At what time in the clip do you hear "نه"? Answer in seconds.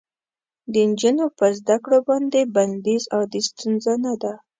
4.05-4.13